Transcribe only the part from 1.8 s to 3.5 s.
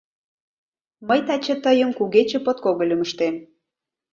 кугече подкогыльым ыштем.